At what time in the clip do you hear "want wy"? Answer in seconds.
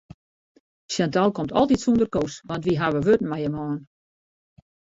2.47-2.73